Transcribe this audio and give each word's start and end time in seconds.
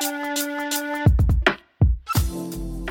Hey, 0.00 0.08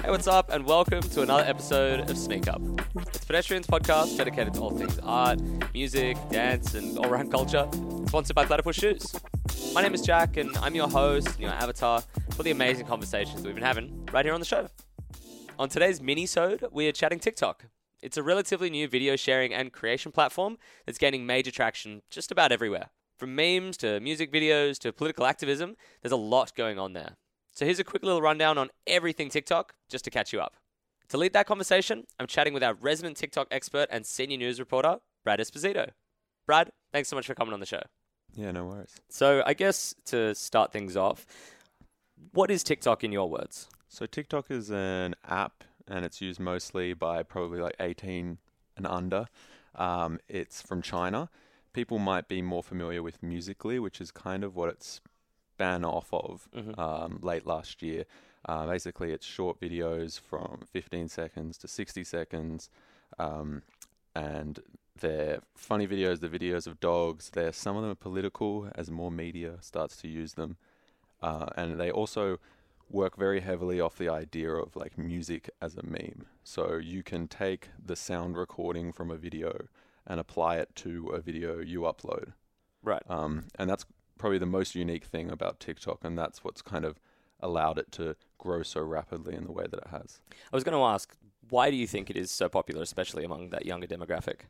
what's 0.06 0.28
up, 0.28 0.52
and 0.52 0.64
welcome 0.64 1.02
to 1.02 1.24
another 1.24 1.42
episode 1.44 2.08
of 2.08 2.16
Sneak 2.16 2.48
Up. 2.48 2.62
It's 2.98 3.26
Pedestrians 3.26 3.66
podcast 3.66 4.16
dedicated 4.16 4.54
to 4.54 4.60
all 4.60 4.70
things 4.70 5.00
art, 5.02 5.42
music, 5.74 6.18
dance, 6.30 6.76
and 6.76 7.00
all 7.00 7.08
around 7.08 7.32
culture. 7.32 7.68
Sponsored 8.06 8.36
by 8.36 8.46
Platypus 8.46 8.76
Shoes. 8.76 9.16
My 9.74 9.82
name 9.82 9.96
is 9.96 10.02
Jack, 10.02 10.38
and 10.38 10.56
I'm 10.58 10.76
your 10.76 10.88
host 10.88 11.30
and 11.30 11.40
your 11.40 11.50
avatar 11.52 12.04
for 12.36 12.44
the 12.44 12.52
amazing 12.52 12.86
conversations 12.86 13.42
we've 13.44 13.56
been 13.56 13.64
having 13.64 14.08
right 14.14 14.24
here 14.24 14.36
on 14.36 14.40
the 14.40 14.46
show. 14.46 14.68
On 15.58 15.68
today's 15.68 16.00
mini-sode, 16.00 16.66
we 16.72 16.88
are 16.88 16.92
chatting 16.92 17.18
TikTok. 17.18 17.66
It's 18.04 18.18
a 18.18 18.24
relatively 18.24 18.70
new 18.70 18.88
video 18.88 19.16
sharing 19.16 19.52
and 19.52 19.74
creation 19.74 20.12
platform 20.12 20.60
that's 20.86 21.00
gaining 21.00 21.26
major 21.26 21.50
traction 21.50 22.04
just 22.12 22.32
about 22.32 22.52
everywhere. 22.52 22.92
From 23.20 23.36
memes 23.36 23.76
to 23.78 24.00
music 24.00 24.32
videos 24.32 24.80
to 24.80 24.94
political 24.94 25.26
activism, 25.26 25.76
there's 26.02 26.14
a 26.14 26.16
lot 26.16 26.56
going 26.56 26.80
on 26.80 26.94
there. 26.94 27.18
So 27.52 27.66
here's 27.66 27.78
a 27.78 27.84
quick 27.84 28.02
little 28.02 28.22
rundown 28.22 28.58
on 28.58 28.70
everything 28.88 29.28
TikTok, 29.28 29.74
just 29.90 30.06
to 30.06 30.10
catch 30.10 30.32
you 30.32 30.40
up. 30.40 30.56
To 31.10 31.18
lead 31.18 31.34
that 31.34 31.46
conversation, 31.46 32.06
I'm 32.18 32.28
chatting 32.28 32.54
with 32.54 32.64
our 32.64 32.76
resident 32.76 33.18
TikTok 33.18 33.50
expert 33.52 33.90
and 33.92 34.06
senior 34.06 34.38
news 34.38 34.58
reporter, 34.58 35.00
Brad 35.26 35.42
Esposito. 35.42 35.90
Brad, 36.48 36.70
thanks 36.94 37.10
so 37.10 37.18
much 37.18 37.28
for 37.28 37.36
coming 37.36 37.54
on 37.54 37.60
the 37.60 37.66
show. 37.66 37.82
Yeah, 38.36 38.52
no 38.52 38.66
worries. 38.66 38.96
So 39.10 39.44
I 39.46 39.54
guess 39.54 39.94
to 40.06 40.34
start 40.34 40.72
things 40.72 40.96
off, 40.96 41.26
what 42.32 42.50
is 42.50 42.64
TikTok 42.64 43.04
in 43.04 43.12
your 43.12 43.30
words? 43.30 43.68
So 43.90 44.06
TikTok 44.06 44.50
is 44.50 44.72
an 44.72 45.16
app, 45.28 45.66
and 45.90 46.06
it's 46.06 46.22
used 46.22 46.40
mostly 46.40 46.94
by 46.94 47.24
probably 47.24 47.60
like 47.60 47.76
18 47.82 48.38
and 48.78 48.88
under. 48.88 49.26
Um, 49.76 50.20
it's 50.30 50.62
from 50.62 50.82
China. 50.82 51.30
People 51.74 52.00
might 52.00 52.28
be 52.28 52.42
more 52.42 52.64
familiar 52.64 53.04
with 53.04 53.22
Musical.ly, 53.22 53.80
which 53.80 54.02
is 54.02 54.12
kind 54.12 54.44
of 54.44 54.56
what 54.56 54.70
it's 54.70 55.02
span 55.54 55.84
off 55.84 56.14
of 56.14 56.48
Mhm. 56.54 56.78
um, 56.80 57.20
late 57.22 57.46
last 57.46 57.82
year. 57.82 58.06
Uh, 58.46 58.66
basically, 58.66 59.12
it's 59.12 59.26
short 59.26 59.60
videos 59.60 60.20
from 60.20 60.66
15 60.72 61.10
seconds 61.10 61.58
to 61.58 61.68
60 61.68 62.04
seconds, 62.04 62.70
um, 63.18 63.62
and 64.16 64.62
they're 64.96 65.42
funny 65.56 65.88
videos. 65.88 66.22
The 66.22 66.30
videos 66.30 66.66
of 66.66 66.80
dogs. 66.80 67.30
They're 67.32 67.54
some 67.54 67.76
of 67.76 67.84
them 67.84 67.92
are 67.92 67.96
political 67.96 68.72
as 68.76 68.90
more 68.90 69.12
media 69.12 69.58
starts 69.62 69.98
to 69.98 70.08
use 70.08 70.34
them, 70.34 70.58
uh, 71.22 71.48
and 71.56 71.80
they 71.80 71.92
also 71.92 72.40
work 72.90 73.16
very 73.18 73.42
heavily 73.42 73.80
off 73.80 73.98
the 73.98 74.10
idea 74.10 74.52
of 74.52 74.76
like 74.76 74.98
music 74.98 75.50
as 75.62 75.76
a 75.78 75.84
meme. 75.84 76.26
So 76.44 76.78
you 76.78 77.04
can 77.04 77.28
take 77.28 77.70
the 77.78 77.96
sound 77.96 78.36
recording 78.38 78.92
from 78.92 79.12
a 79.12 79.16
video 79.18 79.68
and 80.10 80.20
apply 80.20 80.58
it 80.58 80.76
to 80.76 81.08
a 81.10 81.22
video 81.22 81.60
you 81.60 81.82
upload. 81.82 82.34
Right. 82.84 83.04
Um, 83.08 83.46
and 83.58 83.70
that's 83.70 83.86
probably 84.18 84.40
the 84.40 84.46
most 84.46 84.76
unique 84.76 85.06
thing 85.06 85.30
about 85.30 85.60
TikTok, 85.60 86.04
and 86.04 86.18
that's 86.18 86.44
what's 86.44 86.62
kind 86.62 86.84
of 86.84 87.00
allowed 87.40 87.78
it 87.78 87.92
to 87.94 88.16
grow 88.38 88.64
so 88.64 88.82
rapidly 88.82 89.36
in 89.36 89.46
the 89.46 89.52
way 89.52 89.66
that 89.70 89.80
it 89.80 89.88
has. 89.92 90.20
I 90.52 90.56
was 90.56 90.64
going 90.64 90.78
to 90.78 90.84
ask, 90.84 91.16
why 91.50 91.70
do 91.70 91.78
you 91.78 91.88
think 91.88 92.10
it 92.10 92.18
is 92.18 92.32
so 92.32 92.50
popular, 92.50 92.82
especially 92.82 93.24
among 93.24 93.52
that 93.52 93.66
younger 93.66 93.88
demographic? 93.88 94.42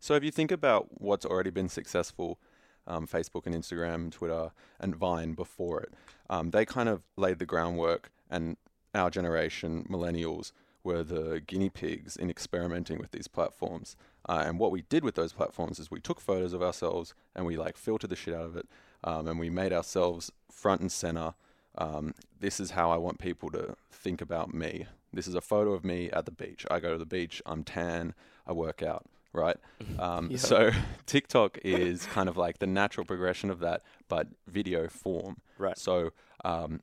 So 0.00 0.14
if 0.14 0.24
you 0.24 0.30
think 0.30 0.50
about 0.50 1.00
what's 1.00 1.24
already 1.24 1.50
been 1.50 1.68
successful, 1.68 2.40
um, 2.86 3.06
Facebook 3.06 3.46
and 3.46 3.54
Instagram, 3.54 4.10
Twitter, 4.10 4.50
and 4.80 4.96
Vine 4.96 5.32
before 5.32 5.80
it, 5.80 5.94
um, 6.28 6.50
they 6.50 6.64
kind 6.64 6.88
of 6.88 7.02
laid 7.16 7.38
the 7.38 7.46
groundwork, 7.46 8.10
and 8.30 8.56
our 8.94 9.10
generation, 9.10 9.86
millennials, 9.88 10.52
were 10.84 11.02
the 11.02 11.42
guinea 11.46 11.70
pigs 11.70 12.14
in 12.14 12.30
experimenting 12.30 12.98
with 12.98 13.10
these 13.10 13.26
platforms. 13.26 13.96
Uh, 14.28 14.44
and 14.46 14.58
what 14.58 14.70
we 14.70 14.82
did 14.82 15.02
with 15.02 15.14
those 15.14 15.32
platforms 15.32 15.78
is 15.78 15.90
we 15.90 16.00
took 16.00 16.20
photos 16.20 16.52
of 16.52 16.62
ourselves 16.62 17.14
and 17.34 17.44
we 17.46 17.56
like 17.56 17.76
filtered 17.76 18.10
the 18.10 18.16
shit 18.16 18.34
out 18.34 18.44
of 18.44 18.56
it, 18.56 18.68
um, 19.02 19.26
and 19.26 19.40
we 19.40 19.50
made 19.50 19.72
ourselves 19.72 20.30
front 20.50 20.80
and 20.80 20.92
center. 20.92 21.34
Um, 21.76 22.14
this 22.38 22.60
is 22.60 22.72
how 22.72 22.90
I 22.90 22.98
want 22.98 23.18
people 23.18 23.50
to 23.50 23.74
think 23.90 24.20
about 24.20 24.54
me. 24.54 24.86
This 25.12 25.26
is 25.26 25.34
a 25.34 25.40
photo 25.40 25.72
of 25.72 25.84
me 25.84 26.10
at 26.10 26.26
the 26.26 26.30
beach. 26.30 26.66
I 26.70 26.80
go 26.80 26.92
to 26.92 26.98
the 26.98 27.06
beach. 27.06 27.42
I'm 27.46 27.64
tan. 27.64 28.14
I 28.46 28.52
work 28.52 28.82
out. 28.82 29.06
Right. 29.32 29.56
Um, 29.98 30.30
Yeah. 30.30 30.38
So 30.38 30.70
TikTok 31.06 31.58
is 31.64 32.06
kind 32.06 32.28
of 32.28 32.36
like 32.36 32.58
the 32.58 32.66
natural 32.66 33.04
progression 33.04 33.50
of 33.50 33.58
that, 33.60 33.82
but 34.08 34.28
video 34.46 34.88
form. 34.88 35.38
Right. 35.58 35.78
So 35.78 36.12
um, 36.44 36.80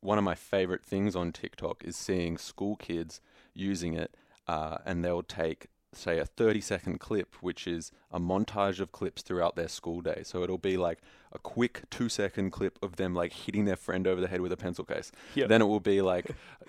one 0.00 0.18
of 0.18 0.24
my 0.24 0.34
favorite 0.34 0.84
things 0.84 1.16
on 1.16 1.32
TikTok 1.32 1.84
is 1.84 1.96
seeing 1.96 2.38
school 2.38 2.76
kids 2.76 3.20
using 3.56 3.94
it, 3.94 4.14
uh, 4.46 4.78
and 4.84 5.04
they'll 5.04 5.22
take 5.22 5.66
say 5.92 6.18
a 6.18 6.26
30 6.26 6.60
second 6.60 6.98
clip 7.00 7.36
which 7.40 7.66
is 7.66 7.90
a 8.10 8.20
montage 8.20 8.80
of 8.80 8.92
clips 8.92 9.22
throughout 9.22 9.56
their 9.56 9.68
school 9.68 10.02
day. 10.02 10.20
So 10.26 10.42
it'll 10.42 10.58
be 10.58 10.76
like 10.76 10.98
a 11.32 11.38
quick 11.38 11.84
two 11.88 12.10
second 12.10 12.50
clip 12.50 12.78
of 12.82 12.96
them 12.96 13.14
like 13.14 13.32
hitting 13.32 13.64
their 13.64 13.76
friend 13.76 14.06
over 14.06 14.20
the 14.20 14.28
head 14.28 14.42
with 14.42 14.52
a 14.52 14.58
pencil 14.58 14.84
case. 14.84 15.10
Yep. 15.36 15.48
then 15.48 15.62
it 15.62 15.64
will 15.64 15.80
be 15.80 16.02
like 16.02 16.26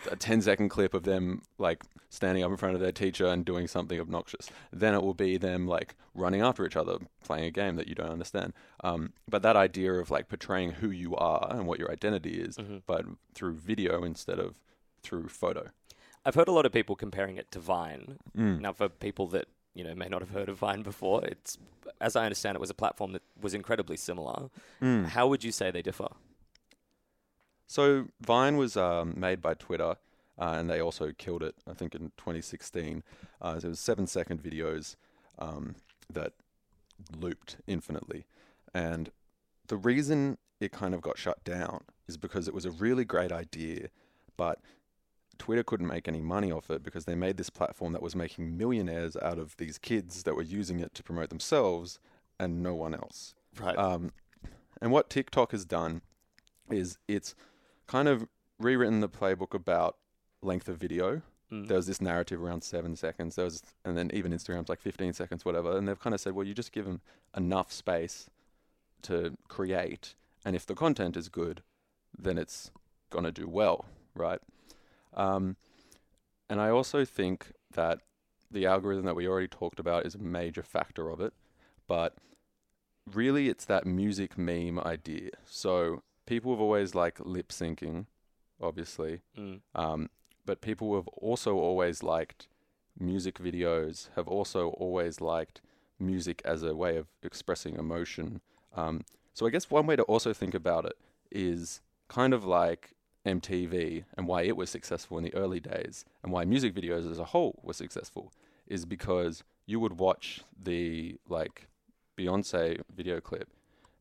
a 0.09 0.15
10 0.15 0.41
second 0.43 0.69
clip 0.69 0.93
of 0.93 1.03
them 1.03 1.41
like 1.57 1.83
standing 2.09 2.41
up 2.41 2.51
in 2.51 2.57
front 2.57 2.75
of 2.75 2.79
their 2.79 2.93
teacher 2.93 3.25
and 3.27 3.43
doing 3.43 3.67
something 3.67 3.99
obnoxious. 3.99 4.49
Then 4.71 4.93
it 4.93 5.01
will 5.01 5.13
be 5.15 5.35
them 5.37 5.67
like 5.67 5.95
running 6.15 6.39
after 6.39 6.65
each 6.65 6.77
other 6.77 6.97
playing 7.21 7.43
a 7.45 7.51
game 7.51 7.75
that 7.75 7.89
you 7.89 7.95
don't 7.95 8.11
understand. 8.11 8.53
Um, 8.81 9.11
but 9.27 9.41
that 9.41 9.57
idea 9.57 9.91
of 9.95 10.09
like 10.09 10.29
portraying 10.29 10.71
who 10.71 10.89
you 10.89 11.17
are 11.17 11.47
and 11.53 11.67
what 11.67 11.79
your 11.79 11.91
identity 11.91 12.39
is 12.39 12.55
Mhm. 12.55 12.83
but 12.85 13.03
through 13.33 13.55
video 13.55 14.03
instead 14.05 14.39
of 14.39 14.61
through 15.03 15.27
photo 15.27 15.69
I've 16.27 16.35
heard 16.35 16.49
a 16.49 16.51
lot 16.51 16.65
of 16.65 16.73
people 16.73 16.97
comparing 16.97 17.37
it 17.37 17.49
to 17.51 17.59
Vine. 17.59 18.19
Mm. 18.37 18.59
Now, 18.59 18.73
for 18.73 18.89
people 18.89 19.27
that 19.27 19.47
you 19.73 19.83
know 19.85 19.95
may 19.95 20.09
not 20.09 20.19
have 20.19 20.31
heard 20.31 20.49
of 20.49 20.57
Vine 20.57 20.81
before, 20.81 21.23
it's 21.23 21.57
as 22.01 22.17
I 22.17 22.25
understand 22.25 22.57
it 22.57 22.59
was 22.59 22.69
a 22.69 22.75
platform 22.75 23.13
that 23.13 23.21
was 23.39 23.53
incredibly 23.53 23.95
similar. 23.95 24.49
Mm. 24.81 25.05
How 25.05 25.25
would 25.27 25.45
you 25.45 25.53
say 25.53 25.71
they 25.71 25.81
differ? 25.81 26.09
So 27.65 28.09
Vine 28.19 28.57
was 28.57 28.75
um, 28.75 29.13
made 29.15 29.41
by 29.41 29.53
Twitter, 29.53 29.95
uh, 30.37 30.55
and 30.57 30.69
they 30.69 30.81
also 30.81 31.13
killed 31.17 31.43
it. 31.43 31.55
I 31.65 31.73
think 31.73 31.95
in 31.95 32.11
2016. 32.17 33.03
Uh, 33.41 33.59
so 33.59 33.67
it 33.67 33.69
was 33.69 33.79
seven 33.79 34.05
second 34.05 34.43
videos 34.43 34.97
um, 35.39 35.75
that 36.11 36.33
looped 37.17 37.55
infinitely, 37.67 38.25
and 38.73 39.11
the 39.67 39.77
reason 39.77 40.39
it 40.59 40.73
kind 40.73 40.93
of 40.93 40.99
got 40.99 41.17
shut 41.17 41.41
down 41.45 41.85
is 42.05 42.17
because 42.17 42.49
it 42.49 42.53
was 42.53 42.65
a 42.65 42.71
really 42.71 43.05
great 43.05 43.31
idea, 43.31 43.87
but 44.35 44.59
Twitter 45.37 45.63
couldn't 45.63 45.87
make 45.87 46.07
any 46.07 46.21
money 46.21 46.51
off 46.51 46.69
it 46.69 46.83
because 46.83 47.05
they 47.05 47.15
made 47.15 47.37
this 47.37 47.49
platform 47.49 47.93
that 47.93 48.01
was 48.01 48.15
making 48.15 48.57
millionaires 48.57 49.15
out 49.17 49.37
of 49.37 49.55
these 49.57 49.77
kids 49.77 50.23
that 50.23 50.35
were 50.35 50.41
using 50.41 50.79
it 50.79 50.93
to 50.95 51.03
promote 51.03 51.29
themselves 51.29 51.99
and 52.39 52.61
no 52.61 52.75
one 52.75 52.93
else. 52.93 53.35
Right. 53.59 53.77
Um, 53.77 54.11
and 54.81 54.91
what 54.91 55.09
TikTok 55.09 55.51
has 55.51 55.65
done 55.65 56.01
is 56.69 56.97
it's 57.07 57.35
kind 57.87 58.07
of 58.07 58.27
rewritten 58.59 59.01
the 59.01 59.09
playbook 59.09 59.53
about 59.53 59.97
length 60.41 60.67
of 60.67 60.77
video. 60.77 61.21
Mm. 61.51 61.67
There 61.67 61.77
was 61.77 61.87
this 61.87 62.01
narrative 62.01 62.43
around 62.43 62.63
seven 62.63 62.95
seconds. 62.95 63.35
There 63.35 63.45
was, 63.45 63.63
and 63.85 63.97
then 63.97 64.11
even 64.13 64.31
Instagram's 64.31 64.69
like 64.69 64.81
15 64.81 65.13
seconds, 65.13 65.45
whatever. 65.45 65.77
And 65.77 65.87
they've 65.87 65.99
kind 65.99 66.13
of 66.13 66.19
said, 66.19 66.33
well, 66.33 66.45
you 66.45 66.53
just 66.53 66.71
give 66.71 66.85
them 66.85 67.01
enough 67.35 67.71
space 67.71 68.29
to 69.03 69.37
create, 69.47 70.15
and 70.43 70.55
if 70.55 70.65
the 70.65 70.75
content 70.75 71.15
is 71.15 71.29
good, 71.29 71.61
then 72.17 72.37
it's 72.37 72.71
gonna 73.09 73.31
do 73.31 73.47
well, 73.47 73.85
right? 74.15 74.39
Um, 75.17 75.57
and 76.49 76.61
I 76.61 76.69
also 76.69 77.03
think 77.03 77.51
that 77.73 77.99
the 78.49 78.65
algorithm 78.65 79.03
that 79.05 79.15
we 79.15 79.27
already 79.27 79.49
talked 79.49 79.79
about 79.79 80.05
is 80.05 80.15
a 80.15 80.19
major 80.19 80.63
factor 80.63 81.09
of 81.09 81.19
it, 81.19 81.33
but 81.87 82.15
really 83.11 83.49
it's 83.49 83.65
that 83.65 83.85
music 83.85 84.37
meme 84.37 84.79
idea. 84.79 85.31
So 85.45 86.03
people 86.25 86.53
have 86.53 86.61
always 86.61 86.95
like 86.95 87.19
lip 87.19 87.49
syncing, 87.49 88.05
obviously, 88.61 89.21
Mm. 89.37 89.61
um, 89.75 90.09
but 90.45 90.61
people 90.61 90.95
have 90.95 91.09
also 91.09 91.57
always 91.57 92.01
liked 92.03 92.47
music 92.97 93.37
videos, 93.39 94.09
have 94.15 94.27
also 94.27 94.69
always 94.69 95.19
liked 95.19 95.61
music 95.99 96.41
as 96.45 96.63
a 96.63 96.75
way 96.75 96.95
of 96.95 97.07
expressing 97.21 97.75
emotion. 97.75 98.39
Um, 98.75 99.03
so 99.33 99.45
I 99.45 99.49
guess 99.49 99.69
one 99.69 99.85
way 99.87 99.95
to 99.97 100.03
also 100.03 100.31
think 100.33 100.53
about 100.53 100.85
it 100.85 100.97
is 101.31 101.81
kind 102.07 102.33
of 102.33 102.45
like 102.45 102.95
MTV 103.25 104.05
and 104.15 104.27
why 104.27 104.43
it 104.43 104.55
was 104.55 104.69
successful 104.69 105.17
in 105.17 105.23
the 105.23 105.33
early 105.33 105.59
days 105.59 106.05
and 106.23 106.31
why 106.31 106.45
music 106.45 106.73
videos 106.73 107.09
as 107.09 107.19
a 107.19 107.25
whole 107.25 107.59
were 107.63 107.73
successful 107.73 108.31
is 108.67 108.85
because 108.85 109.43
you 109.65 109.79
would 109.79 109.99
watch 109.99 110.41
the 110.61 111.17
like 111.27 111.67
Beyonce 112.17 112.81
video 112.95 113.19
clip 113.19 113.49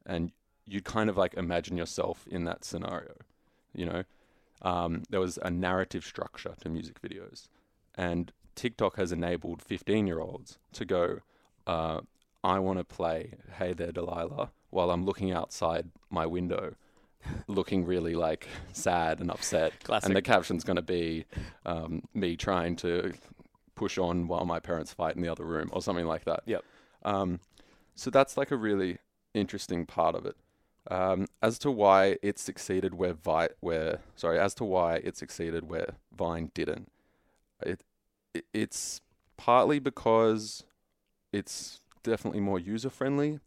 and 0.05 0.33
you'd 0.67 0.85
kind 0.85 1.11
of 1.11 1.17
like 1.17 1.35
imagine 1.35 1.77
yourself 1.77 2.27
in 2.31 2.45
that 2.45 2.65
scenario, 2.65 3.15
you 3.75 3.87
know? 3.87 4.05
Um, 4.63 5.03
there 5.11 5.21
was 5.21 5.39
a 5.43 5.51
narrative 5.51 6.05
structure 6.05 6.55
to 6.61 6.69
music 6.69 7.01
videos. 7.03 7.49
And 7.95 8.33
TikTok 8.55 8.97
has 8.97 9.13
enabled 9.13 9.63
15 9.63 10.07
year 10.07 10.21
olds 10.21 10.59
to 10.73 10.85
go, 10.85 11.19
uh, 11.67 12.01
I 12.43 12.59
want 12.59 12.79
to 12.79 12.85
play 12.85 13.35
Hey 13.59 13.73
There 13.73 13.93
Delilah 13.93 14.51
while 14.71 14.91
I'm 14.91 15.05
looking 15.05 15.31
outside 15.31 15.91
my 16.11 16.27
window, 16.27 16.75
looking 17.49 17.85
really 17.85 18.15
like 18.15 18.49
sad 18.73 19.21
and 19.21 19.31
upset. 19.31 19.73
Classic. 19.85 20.07
And 20.07 20.17
the 20.17 20.23
caption's 20.23 20.65
going 20.65 20.77
to 20.77 20.83
be 20.83 21.27
um, 21.65 22.03
me 22.15 22.37
trying 22.37 22.77
to 22.77 23.13
push 23.75 23.99
on 23.99 24.27
while 24.27 24.45
my 24.45 24.59
parents 24.59 24.93
fight 24.93 25.17
in 25.17 25.23
the 25.23 25.29
other 25.29 25.45
room 25.45 25.69
or 25.73 25.83
something 25.83 26.07
like 26.07 26.25
that. 26.25 26.43
Yep. 26.47 26.65
Um, 27.05 27.41
so 27.95 28.11
that's 28.11 28.37
like 28.37 28.51
a 28.51 28.57
really 28.57 28.99
interesting 29.35 29.87
part 29.87 30.15
of 30.15 30.27
it. 30.27 30.37
Um, 30.89 31.27
as 31.43 31.59
to 31.61 31.71
why 31.71 32.17
it 32.23 32.39
succeeded 32.39 32.95
where 32.95 33.13
Vi- 33.13 33.49
where 33.61 34.01
sorry, 34.15 34.39
as 34.39 34.55
to 34.55 34.65
why 34.65 34.97
it 34.97 35.17
succeeded 35.17 35.69
where 35.69 35.97
Vine 36.17 36.53
didn't. 36.55 36.93
It, 37.61 37.83
it 38.33 38.45
it's 38.55 39.01
partly 39.37 39.81
because 39.81 40.63
it's 41.33 41.81
definitely 42.05 42.39
more 42.39 42.61
user 42.61 42.89
friendly, 42.89 43.41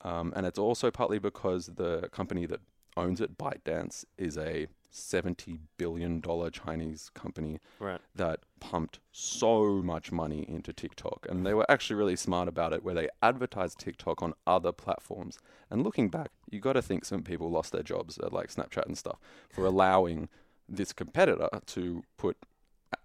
um, 0.00 0.32
and 0.34 0.46
it's 0.46 0.58
also 0.58 0.90
partly 0.90 1.20
because 1.20 1.66
the 1.66 2.08
company 2.10 2.44
that 2.46 2.60
owns 2.96 3.20
it, 3.20 3.38
ByteDance, 3.38 4.04
is 4.18 4.36
a 4.36 4.66
seventy 4.92 5.60
billion 5.76 6.20
dollar 6.20 6.50
Chinese 6.50 7.10
company 7.14 7.60
Right. 7.78 8.00
that 8.16 8.40
pumped 8.58 8.98
so 9.12 9.80
much 9.82 10.10
money 10.10 10.44
into 10.48 10.72
TikTok. 10.72 11.26
And 11.30 11.46
they 11.46 11.54
were 11.54 11.70
actually 11.70 11.96
really 11.96 12.16
smart 12.16 12.48
about 12.48 12.72
it, 12.72 12.82
where 12.82 12.94
they 12.94 13.08
advertised 13.22 13.78
TikTok 13.78 14.20
on 14.22 14.34
other 14.46 14.72
platforms. 14.72 15.38
And 15.70 15.84
looking 15.84 16.08
back, 16.08 16.30
you 16.50 16.58
got 16.60 16.72
to 16.72 16.82
think 16.82 17.04
some 17.04 17.22
people 17.22 17.50
lost 17.50 17.70
their 17.72 17.84
jobs 17.84 18.18
at 18.18 18.32
like 18.32 18.52
Snapchat 18.52 18.86
and 18.86 18.98
stuff 18.98 19.18
for 19.48 19.64
allowing 19.72 20.28
this 20.68 20.92
competitor 20.92 21.48
to 21.66 22.02
put 22.16 22.36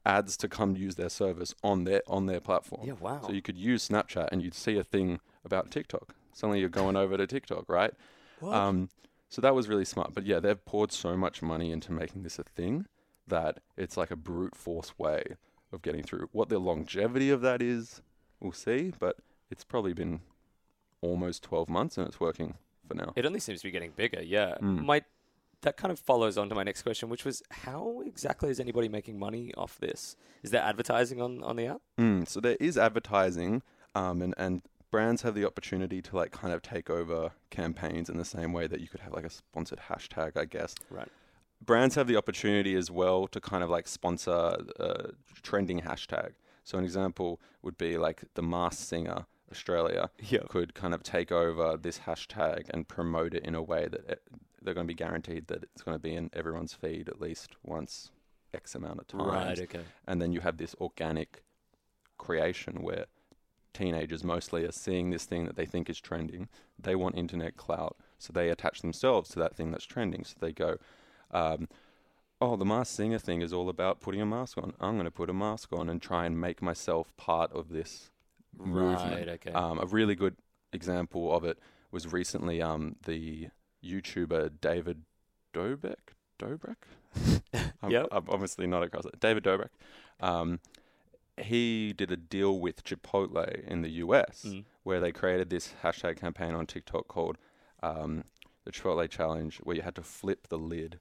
ads 0.05 0.35
to 0.37 0.47
come 0.47 0.75
use 0.75 0.95
their 0.95 1.09
service 1.09 1.53
on 1.63 1.83
their 1.83 2.01
on 2.07 2.25
their 2.25 2.39
platform. 2.39 2.87
Yeah. 2.87 2.93
Wow. 2.93 3.21
So 3.27 3.31
you 3.31 3.41
could 3.43 3.57
use 3.57 3.87
Snapchat 3.87 4.29
and 4.31 4.41
you'd 4.41 4.55
see 4.55 4.77
a 4.77 4.83
thing 4.83 5.19
about 5.43 5.69
TikTok. 5.69 6.15
Suddenly 6.33 6.59
you're 6.61 6.69
going 6.69 6.95
over 6.95 7.15
to 7.15 7.27
TikTok, 7.27 7.69
right? 7.69 7.93
What? 8.39 8.53
Um, 8.55 8.89
so 9.35 9.41
that 9.41 9.53
was 9.53 9.67
really 9.67 9.83
smart. 9.83 10.13
But 10.13 10.25
yeah, 10.25 10.39
they've 10.39 10.63
poured 10.63 10.93
so 10.93 11.17
much 11.17 11.41
money 11.41 11.73
into 11.73 11.91
making 11.91 12.23
this 12.23 12.39
a 12.39 12.43
thing 12.43 12.85
that 13.27 13.59
it's 13.75 13.97
like 13.97 14.09
a 14.09 14.15
brute 14.15 14.55
force 14.55 14.97
way 14.97 15.25
of 15.73 15.81
getting 15.81 16.03
through. 16.03 16.29
What 16.31 16.47
the 16.47 16.57
longevity 16.57 17.31
of 17.31 17.41
that 17.41 17.61
is, 17.61 18.01
we'll 18.39 18.53
see. 18.53 18.93
But 18.97 19.17
it's 19.51 19.65
probably 19.65 19.91
been 19.91 20.21
almost 21.01 21.43
12 21.43 21.67
months 21.67 21.97
and 21.97 22.07
it's 22.07 22.17
working 22.17 22.53
for 22.87 22.93
now. 22.93 23.11
It 23.17 23.25
only 23.25 23.41
seems 23.41 23.59
to 23.59 23.67
be 23.67 23.71
getting 23.71 23.91
bigger. 23.91 24.23
Yeah. 24.23 24.55
Mm. 24.61 24.85
My 24.85 25.03
that 25.63 25.75
kind 25.75 25.91
of 25.91 25.99
follows 25.99 26.37
on 26.37 26.47
to 26.47 26.55
my 26.55 26.63
next 26.63 26.83
question, 26.83 27.09
which 27.09 27.25
was 27.25 27.43
how 27.51 28.03
exactly 28.05 28.49
is 28.49 28.61
anybody 28.61 28.87
making 28.87 29.19
money 29.19 29.53
off 29.57 29.77
this? 29.79 30.15
Is 30.43 30.51
there 30.51 30.61
advertising 30.61 31.21
on 31.21 31.43
on 31.43 31.57
the 31.57 31.67
app? 31.67 31.81
Mm, 31.99 32.25
so 32.25 32.39
there 32.39 32.55
is 32.61 32.77
advertising, 32.77 33.63
um, 33.95 34.21
and 34.21 34.33
and 34.37 34.61
brands 34.95 35.23
have 35.23 35.35
the 35.35 35.45
opportunity 35.45 36.01
to 36.01 36.15
like 36.15 36.31
kind 36.31 36.53
of 36.53 36.61
take 36.61 36.89
over 36.89 37.31
campaigns 37.49 38.07
in 38.09 38.17
the 38.17 38.23
same 38.23 38.53
way 38.53 38.65
that 38.65 38.79
you 38.79 38.87
could 38.87 39.01
have 39.01 39.11
like 39.13 39.25
a 39.25 39.29
sponsored 39.29 39.79
hashtag, 39.89 40.37
I 40.37 40.45
guess. 40.45 40.73
Right. 40.89 41.09
Brands 41.65 41.95
have 41.95 42.07
the 42.07 42.15
opportunity 42.15 42.75
as 42.75 42.89
well 42.89 43.27
to 43.27 43.41
kind 43.41 43.61
of 43.61 43.69
like 43.69 43.87
sponsor 43.89 44.31
a 44.79 45.09
trending 45.43 45.81
hashtag. 45.81 46.31
So 46.63 46.77
an 46.77 46.85
example 46.85 47.41
would 47.61 47.77
be 47.77 47.97
like 47.97 48.23
the 48.35 48.41
Masked 48.41 48.87
Singer 48.87 49.25
Australia 49.51 50.09
Yeah. 50.19 50.43
could 50.47 50.73
kind 50.73 50.93
of 50.93 51.03
take 51.03 51.29
over 51.29 51.75
this 51.75 51.99
hashtag 51.99 52.69
and 52.69 52.87
promote 52.87 53.33
it 53.33 53.43
in 53.43 53.53
a 53.53 53.61
way 53.61 53.87
that 53.89 54.09
it, 54.09 54.21
they're 54.61 54.73
going 54.73 54.87
to 54.87 54.93
be 54.95 55.03
guaranteed 55.05 55.47
that 55.47 55.61
it's 55.63 55.81
going 55.81 55.95
to 55.95 56.01
be 56.01 56.15
in 56.15 56.29
everyone's 56.33 56.73
feed 56.73 57.09
at 57.09 57.19
least 57.19 57.49
once 57.63 58.11
X 58.53 58.75
amount 58.75 58.99
of 59.01 59.07
times 59.07 59.27
Right. 59.27 59.59
Okay. 59.59 59.83
and 60.07 60.21
then 60.21 60.31
you 60.31 60.39
have 60.39 60.55
this 60.57 60.73
organic 60.79 61.43
creation 62.17 62.81
where 62.81 63.05
teenagers 63.75 64.23
mostly 64.23 64.63
are 64.65 64.71
seeing 64.71 65.09
this 65.09 65.25
thing 65.25 65.45
that 65.45 65.55
they 65.55 65.65
think 65.65 65.89
is 65.89 65.99
trending. 65.99 66.47
They 66.79 66.95
want 66.95 67.17
internet 67.17 67.57
clout, 67.57 67.97
so 68.17 68.33
they 68.33 68.49
attach 68.49 68.81
themselves 68.81 69.29
to 69.31 69.39
that 69.39 69.55
thing 69.55 69.71
that's 69.71 69.85
trending. 69.85 70.23
So 70.23 70.35
they 70.39 70.51
go, 70.51 70.77
um, 71.31 71.67
"Oh, 72.41 72.55
the 72.55 72.65
mask 72.65 72.95
singer 72.95 73.19
thing 73.19 73.41
is 73.41 73.53
all 73.53 73.69
about 73.69 74.01
putting 74.01 74.21
a 74.21 74.25
mask 74.25 74.57
on. 74.57 74.73
I'm 74.79 74.95
going 74.95 75.05
to 75.05 75.11
put 75.11 75.29
a 75.29 75.33
mask 75.33 75.71
on 75.73 75.89
and 75.89 76.01
try 76.01 76.25
and 76.25 76.39
make 76.39 76.61
myself 76.61 77.15
part 77.17 77.51
of 77.51 77.69
this 77.69 78.09
movement." 78.57 79.27
Right. 79.27 79.29
Okay. 79.29 79.51
Um, 79.51 79.79
a 79.79 79.85
really 79.85 80.15
good 80.15 80.37
example 80.73 81.35
of 81.35 81.43
it 81.43 81.59
was 81.91 82.11
recently 82.11 82.61
um, 82.61 82.95
the 83.05 83.49
YouTuber 83.83 84.51
David 84.61 85.03
Dobrik. 85.53 86.13
Dobrik? 86.39 86.75
I'm, 87.81 87.91
Yep. 87.91 88.07
I'm 88.11 88.25
obviously 88.29 88.67
not 88.67 88.83
across 88.83 89.05
it. 89.05 89.19
David 89.19 89.43
Dobrik. 89.43 89.69
He 91.37 91.93
did 91.93 92.11
a 92.11 92.17
deal 92.17 92.59
with 92.59 92.83
Chipotle 92.83 93.63
in 93.67 93.81
the 93.81 93.89
US 94.03 94.43
Mm. 94.45 94.65
where 94.83 94.99
they 94.99 95.11
created 95.11 95.49
this 95.49 95.73
hashtag 95.83 96.17
campaign 96.17 96.53
on 96.53 96.65
TikTok 96.65 97.07
called 97.07 97.37
um, 97.83 98.23
the 98.63 98.71
Chipotle 98.71 99.09
Challenge, 99.09 99.57
where 99.59 99.75
you 99.75 99.81
had 99.81 99.95
to 99.95 100.01
flip 100.01 100.47
the 100.47 100.57
lid 100.57 100.99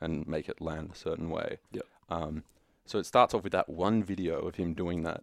and 0.00 0.26
make 0.26 0.48
it 0.48 0.60
land 0.60 0.90
a 0.92 0.96
certain 0.96 1.28
way. 1.30 1.58
Yep. 1.72 1.84
Um, 2.08 2.44
so 2.86 2.98
it 2.98 3.04
starts 3.06 3.34
off 3.34 3.42
with 3.44 3.52
that 3.52 3.68
one 3.68 4.02
video 4.02 4.38
of 4.46 4.54
him 4.56 4.72
doing 4.74 5.02
that, 5.02 5.22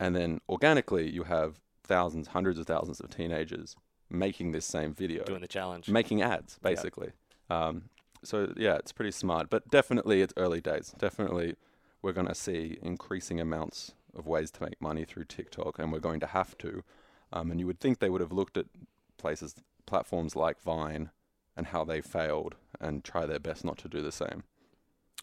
and 0.00 0.14
then 0.16 0.40
organically 0.48 1.08
you 1.08 1.22
have 1.24 1.60
thousands, 1.84 2.28
hundreds 2.28 2.58
of 2.58 2.66
thousands 2.66 2.98
of 3.00 3.14
teenagers 3.14 3.76
making 4.10 4.52
this 4.52 4.66
same 4.66 4.92
video, 4.92 5.22
Doing 5.24 5.40
the 5.40 5.46
challenge. 5.48 5.88
making 5.88 6.20
ads 6.22 6.58
basically. 6.62 7.12
Um, 7.48 7.84
so 8.24 8.52
yeah, 8.56 8.74
it's 8.76 8.92
pretty 8.92 9.12
smart, 9.12 9.48
but 9.50 9.68
definitely 9.70 10.20
it's 10.22 10.32
early 10.36 10.60
days. 10.60 10.94
Definitely, 10.98 11.54
we're 12.04 12.12
going 12.12 12.28
to 12.28 12.34
see 12.34 12.78
increasing 12.82 13.40
amounts 13.40 13.94
of 14.14 14.26
ways 14.26 14.50
to 14.50 14.62
make 14.62 14.80
money 14.80 15.04
through 15.04 15.24
TikTok, 15.24 15.78
and 15.78 15.90
we're 15.90 15.98
going 16.00 16.20
to 16.20 16.26
have 16.26 16.56
to. 16.58 16.84
Um, 17.32 17.50
and 17.50 17.58
you 17.58 17.66
would 17.66 17.80
think 17.80 17.98
they 17.98 18.10
would 18.10 18.20
have 18.20 18.30
looked 18.30 18.58
at 18.58 18.66
places, 19.16 19.54
platforms 19.86 20.36
like 20.36 20.60
Vine, 20.60 21.10
and 21.56 21.68
how 21.68 21.82
they 21.82 22.02
failed, 22.02 22.56
and 22.78 23.02
try 23.02 23.24
their 23.24 23.38
best 23.38 23.64
not 23.64 23.78
to 23.78 23.88
do 23.88 24.02
the 24.02 24.12
same. 24.12 24.44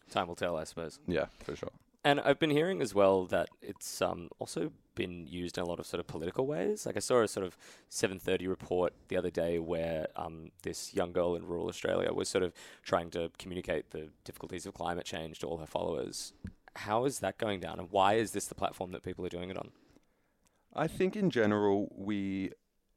Time 0.10 0.28
will 0.28 0.36
tell, 0.36 0.58
I 0.58 0.64
suppose. 0.64 1.00
Yeah, 1.08 1.28
for 1.44 1.56
sure. 1.56 1.70
And 2.04 2.20
I've 2.20 2.40
been 2.40 2.50
hearing 2.50 2.82
as 2.82 2.96
well 2.96 3.26
that 3.28 3.50
it's 3.62 4.02
um, 4.02 4.30
also 4.40 4.72
been 4.96 5.28
used 5.28 5.60
in 5.60 5.64
a 5.64 5.68
lot 5.68 5.80
of 5.80 5.86
sort 5.86 6.00
of 6.00 6.08
political 6.08 6.48
ways. 6.48 6.88
Like 6.88 6.98
I 6.98 7.00
saw 7.00 7.22
a 7.22 7.28
sort 7.28 7.46
of 7.46 7.56
7:30 7.92 8.48
report 8.48 8.94
the 9.08 9.18
other 9.18 9.30
day 9.30 9.60
where 9.60 10.08
um, 10.16 10.50
this 10.64 10.96
young 10.96 11.12
girl 11.14 11.36
in 11.36 11.46
rural 11.46 11.68
Australia 11.68 12.12
was 12.12 12.28
sort 12.28 12.44
of 12.44 12.54
trying 12.82 13.12
to 13.12 13.30
communicate 13.38 13.92
the 13.92 14.10
difficulties 14.24 14.66
of 14.66 14.74
climate 14.74 15.06
change 15.06 15.38
to 15.40 15.48
all 15.48 15.58
her 15.58 15.68
followers. 15.68 16.34
How 16.76 17.06
is 17.06 17.20
that 17.20 17.38
going 17.38 17.60
down, 17.60 17.80
and 17.80 17.92
why 17.92 18.14
is 18.14 18.32
this 18.32 18.48
the 18.48 18.56
platform 18.56 18.92
that 18.92 19.04
people 19.04 19.26
are 19.26 19.30
doing 19.30 19.50
it 19.50 19.58
on? 19.58 19.72
I 20.74 20.88
think 20.88 21.16
in 21.16 21.30
general 21.30 21.92
we 21.96 22.52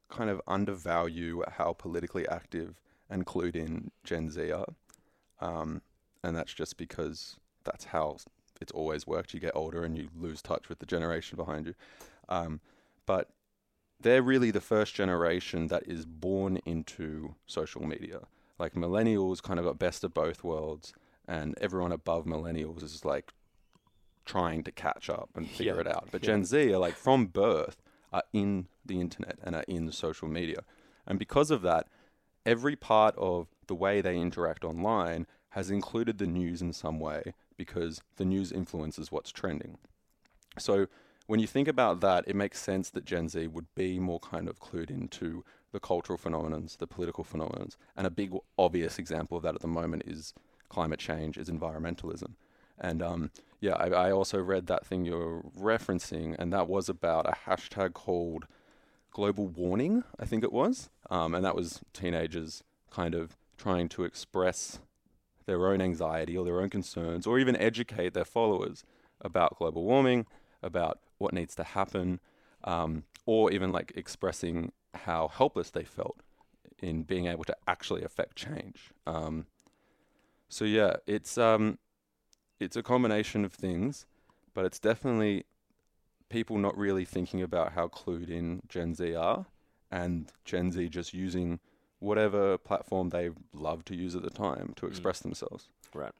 kind 0.09 0.29
of 0.29 0.41
undervalue 0.47 1.43
how 1.57 1.73
politically 1.73 2.27
active 2.27 2.79
and 3.09 3.25
clued 3.25 3.55
in 3.55 3.91
Gen 4.03 4.29
Z 4.29 4.51
are, 4.51 4.73
um, 5.41 5.81
and 6.23 6.35
that's 6.35 6.53
just 6.53 6.77
because 6.77 7.35
that's 7.63 7.85
how 7.85 8.17
it's 8.61 8.71
always 8.71 9.05
worked. 9.05 9.33
You 9.33 9.39
get 9.39 9.55
older 9.55 9.83
and 9.83 9.97
you 9.97 10.09
lose 10.15 10.41
touch 10.41 10.69
with 10.69 10.79
the 10.79 10.85
generation 10.85 11.35
behind 11.35 11.67
you, 11.67 11.75
um, 12.29 12.61
but 13.05 13.29
they're 13.99 14.21
really 14.21 14.51
the 14.51 14.61
first 14.61 14.95
generation 14.95 15.67
that 15.67 15.83
is 15.87 16.05
born 16.05 16.57
into 16.65 17.35
social 17.45 17.85
media. 17.85 18.21
Like 18.57 18.73
millennials, 18.73 19.41
kind 19.43 19.59
of 19.59 19.65
got 19.65 19.79
best 19.79 20.03
of 20.03 20.13
both 20.13 20.43
worlds, 20.43 20.93
and 21.27 21.57
everyone 21.59 21.91
above 21.91 22.25
millennials 22.25 22.83
is 22.83 23.03
like 23.03 23.33
trying 24.25 24.63
to 24.63 24.71
catch 24.71 25.09
up 25.09 25.29
and 25.35 25.49
figure 25.49 25.75
Yeah, 25.75 25.81
it 25.81 25.87
out. 25.87 26.09
But 26.11 26.23
yeah. 26.23 26.27
Gen 26.27 26.45
Z 26.45 26.73
are 26.73 26.79
like 26.79 26.95
from 26.95 27.27
birth 27.27 27.81
are 28.11 28.23
in 28.33 28.67
the 28.85 28.99
internet 28.99 29.37
and 29.43 29.55
are 29.55 29.65
in 29.67 29.91
social 29.91 30.27
media. 30.27 30.63
And 31.05 31.19
because 31.19 31.51
of 31.51 31.61
that, 31.63 31.87
every 32.45 32.75
part 32.75 33.15
of 33.17 33.47
the 33.67 33.75
way 33.75 34.01
they 34.01 34.17
interact 34.17 34.63
online 34.63 35.27
has 35.49 35.69
included 35.71 36.17
the 36.17 36.27
news 36.27 36.61
in 36.61 36.73
some 36.73 36.99
way 36.99 37.33
because 37.57 38.01
the 38.17 38.25
news 38.25 38.51
influences 38.51 39.11
what's 39.11 39.31
trending. 39.31 39.77
So 40.57 40.87
when 41.27 41.39
you 41.39 41.47
think 41.47 41.67
about 41.67 42.01
that, 42.01 42.25
it 42.27 42.35
makes 42.35 42.59
sense 42.61 42.89
that 42.91 43.05
Gen 43.05 43.29
Z 43.29 43.47
would 43.47 43.67
be 43.75 43.99
more 43.99 44.19
kind 44.19 44.47
of 44.47 44.59
clued 44.59 44.89
into 44.89 45.43
the 45.71 45.79
cultural 45.79 46.17
phenomenons, 46.19 46.77
the 46.77 46.87
political 46.87 47.23
phenomenons. 47.23 47.75
And 47.95 48.05
a 48.05 48.11
big 48.11 48.33
obvious 48.57 48.99
example 48.99 49.37
of 49.37 49.43
that 49.43 49.55
at 49.55 49.61
the 49.61 49.67
moment 49.67 50.03
is 50.05 50.33
climate 50.69 50.99
change, 50.99 51.37
is 51.37 51.49
environmentalism. 51.49 52.33
And 52.79 53.01
um, 53.01 53.31
yeah, 53.65 53.73
I, 53.73 53.87
I 53.87 54.11
also 54.11 54.37
read 54.39 54.67
that 54.67 54.85
thing 54.85 55.05
you're 55.05 55.41
referencing, 55.59 56.35
and 56.37 56.53
that 56.53 56.67
was 56.67 56.87
about 56.87 57.25
a 57.25 57.49
hashtag 57.49 57.93
called 57.93 58.45
global 59.09 59.47
warning, 59.47 60.03
I 60.19 60.25
think 60.25 60.43
it 60.43 60.53
was. 60.53 60.91
Um, 61.09 61.33
and 61.33 61.43
that 61.43 61.55
was 61.55 61.81
teenagers 61.91 62.63
kind 62.91 63.15
of 63.15 63.37
trying 63.57 63.89
to 63.89 64.03
express 64.03 64.79
their 65.47 65.67
own 65.67 65.81
anxiety 65.81 66.37
or 66.37 66.45
their 66.45 66.61
own 66.61 66.69
concerns, 66.69 67.25
or 67.25 67.39
even 67.39 67.55
educate 67.55 68.13
their 68.13 68.25
followers 68.25 68.83
about 69.19 69.57
global 69.57 69.83
warming, 69.83 70.27
about 70.61 70.99
what 71.17 71.33
needs 71.33 71.55
to 71.55 71.63
happen, 71.63 72.19
um, 72.65 73.03
or 73.25 73.51
even 73.51 73.71
like 73.71 73.93
expressing 73.95 74.71
how 74.93 75.27
helpless 75.27 75.71
they 75.71 75.83
felt 75.83 76.21
in 76.83 77.01
being 77.01 77.25
able 77.25 77.43
to 77.43 77.55
actually 77.67 78.03
affect 78.03 78.35
change. 78.35 78.91
Um, 79.07 79.47
so 80.49 80.65
yeah, 80.65 80.97
it's 81.07 81.37
um, 81.39 81.79
it's 82.65 82.75
a 82.75 82.83
combination 82.83 83.45
of 83.45 83.53
things, 83.53 84.05
but 84.53 84.65
it's 84.65 84.79
definitely 84.79 85.45
people 86.29 86.57
not 86.57 86.75
really 86.77 87.05
thinking 87.05 87.41
about 87.41 87.73
how 87.73 87.87
clued 87.87 88.29
in 88.29 88.61
Gen 88.67 88.95
Z 88.95 89.13
are, 89.15 89.45
and 89.91 90.31
Gen 90.43 90.71
Z 90.71 90.89
just 90.89 91.13
using 91.13 91.59
whatever 91.99 92.57
platform 92.57 93.09
they 93.09 93.29
love 93.53 93.85
to 93.85 93.95
use 93.95 94.15
at 94.15 94.23
the 94.23 94.29
time 94.29 94.73
to 94.77 94.85
Mm. 94.85 94.89
express 94.89 95.19
themselves. 95.19 95.69
Right. 95.93 96.11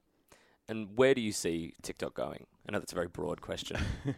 And 0.68 0.96
where 0.96 1.14
do 1.14 1.22
you 1.22 1.32
see 1.32 1.74
TikTok 1.82 2.14
going? 2.14 2.46
I 2.68 2.72
know 2.72 2.80
that's 2.80 2.94
a 2.94 2.96
very 2.96 3.08
broad 3.08 3.42
question. 3.42 3.78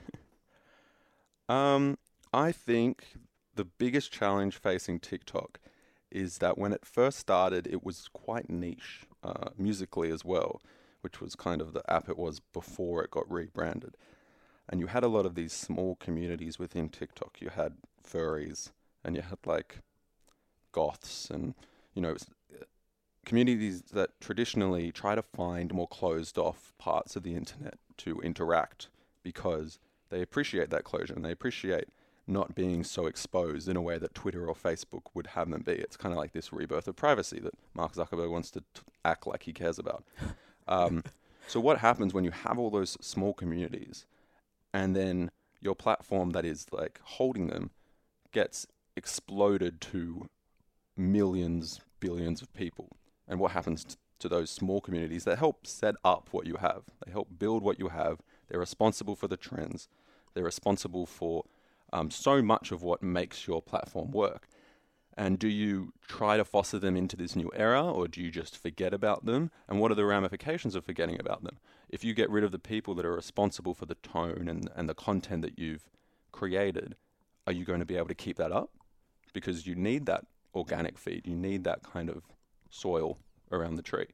Um, 1.49 1.97
I 2.33 2.51
think 2.51 3.05
the 3.55 3.63
biggest 3.65 4.11
challenge 4.11 4.57
facing 4.57 4.99
TikTok 4.99 5.59
is 6.11 6.39
that 6.39 6.57
when 6.57 6.73
it 6.73 6.85
first 6.85 7.19
started, 7.19 7.67
it 7.67 7.85
was 7.85 8.09
quite 8.11 8.49
niche 8.49 9.05
uh, 9.23 9.49
Musical.ly 9.57 10.09
as 10.09 10.25
well, 10.25 10.61
which 11.01 11.21
was 11.21 11.35
kind 11.35 11.61
of 11.61 11.73
the 11.73 11.83
app 11.91 12.09
it 12.09 12.17
was 12.17 12.39
before 12.39 13.03
it 13.03 13.11
got 13.11 13.31
rebranded. 13.31 13.95
And 14.69 14.79
you 14.79 14.87
had 14.87 15.03
a 15.03 15.07
lot 15.07 15.25
of 15.25 15.35
these 15.35 15.53
small 15.53 15.95
communities 15.95 16.59
within 16.59 16.89
TikTok. 16.89 17.37
You 17.39 17.49
had 17.49 17.73
furries, 18.03 18.71
and 19.03 19.15
you 19.15 19.21
had 19.21 19.39
like 19.45 19.79
goths, 20.71 21.29
and 21.29 21.53
you 21.93 22.01
know 22.01 22.15
communities 23.25 23.81
that 23.93 24.09
traditionally 24.21 24.89
try 24.91 25.13
to 25.13 25.21
find 25.21 25.73
more 25.73 25.87
closed 25.87 26.37
off 26.37 26.73
parts 26.77 27.17
of 27.17 27.23
the 27.23 27.35
internet 27.35 27.77
to 27.97 28.21
interact 28.21 28.87
because 29.21 29.79
they 30.09 30.21
appreciate 30.21 30.69
that 30.69 30.85
closure 30.85 31.13
and 31.13 31.25
they 31.25 31.31
appreciate 31.31 31.89
not 32.25 32.55
being 32.55 32.83
so 32.83 33.05
exposed 33.05 33.67
in 33.67 33.75
a 33.75 33.81
way 33.81 33.97
that 33.97 34.13
Twitter 34.13 34.47
or 34.47 34.55
Facebook 34.55 35.03
would 35.13 35.27
have 35.27 35.49
them 35.49 35.61
be. 35.61 35.73
It's 35.73 35.97
kind 35.97 36.13
of 36.13 36.17
like 36.17 36.33
this 36.33 36.53
rebirth 36.53 36.87
of 36.87 36.95
privacy 36.95 37.39
that 37.39 37.53
Mark 37.73 37.95
Zuckerberg 37.95 38.29
wants 38.31 38.51
to 38.51 38.61
t- 38.61 38.81
act 39.03 39.27
like 39.27 39.43
he 39.43 39.53
cares 39.53 39.79
about. 39.79 40.03
Um, 40.67 41.03
so, 41.47 41.59
what 41.59 41.79
happens 41.79 42.13
when 42.13 42.23
you 42.23 42.31
have 42.31 42.57
all 42.57 42.69
those 42.69 42.97
small 43.01 43.33
communities 43.33 44.05
and 44.73 44.95
then 44.95 45.31
your 45.61 45.75
platform 45.75 46.31
that 46.31 46.45
is 46.45 46.67
like 46.71 46.99
holding 47.03 47.47
them 47.47 47.71
gets 48.31 48.67
exploded 48.95 49.79
to 49.81 50.27
millions, 50.95 51.81
billions 51.99 52.41
of 52.41 52.53
people? 52.53 52.89
And 53.27 53.39
what 53.39 53.51
happens 53.51 53.83
t- 53.83 53.95
to 54.19 54.29
those 54.29 54.49
small 54.49 54.81
communities 54.81 55.23
that 55.23 55.37
help 55.37 55.65
set 55.65 55.95
up 56.03 56.29
what 56.31 56.45
you 56.45 56.55
have? 56.55 56.83
They 57.05 57.11
help 57.11 57.39
build 57.39 57.63
what 57.63 57.79
you 57.79 57.89
have. 57.89 58.19
They're 58.49 58.59
responsible 58.59 59.15
for 59.15 59.27
the 59.27 59.37
trends. 59.37 59.87
They're 60.33 60.43
responsible 60.43 61.05
for 61.05 61.43
um, 61.93 62.11
so 62.11 62.41
much 62.41 62.71
of 62.71 62.83
what 62.83 63.01
makes 63.01 63.47
your 63.47 63.61
platform 63.61 64.11
work. 64.11 64.47
And 65.17 65.39
do 65.39 65.47
you 65.47 65.93
try 66.07 66.37
to 66.37 66.45
foster 66.45 66.77
them 66.77 66.95
into 66.95 67.17
this 67.17 67.35
new 67.35 67.51
era 67.55 67.83
or 67.83 68.07
do 68.07 68.21
you 68.21 68.29
just 68.29 68.55
forget 68.55 68.93
about 68.93 69.25
them? 69.25 69.49
And 69.67 69.79
what 69.79 69.91
are 69.91 69.95
the 69.95 70.05
ramifications 70.05 70.75
of 70.75 70.85
forgetting 70.85 71.19
about 71.19 71.43
them? 71.43 71.57
If 71.89 72.03
you 72.03 72.13
get 72.13 72.29
rid 72.29 72.43
of 72.43 72.51
the 72.51 72.59
people 72.59 72.93
that 72.95 73.05
are 73.05 73.15
responsible 73.15 73.73
for 73.73 73.87
the 73.87 73.95
tone 73.95 74.47
and, 74.47 74.69
and 74.75 74.87
the 74.87 74.93
content 74.93 75.41
that 75.41 75.57
you've 75.57 75.89
created, 76.31 76.95
are 77.47 77.53
you 77.53 77.65
going 77.65 77.79
to 77.79 77.85
be 77.85 77.97
able 77.97 78.09
to 78.09 78.15
keep 78.15 78.37
that 78.37 78.51
up? 78.51 78.69
Because 79.33 79.65
you 79.65 79.73
need 79.73 80.05
that 80.05 80.25
organic 80.53 80.99
feed, 80.99 81.25
you 81.25 81.35
need 81.35 81.63
that 81.63 81.81
kind 81.81 82.09
of 82.11 82.23
soil 82.69 83.17
around 83.51 83.75
the 83.75 83.81
tree. 83.81 84.07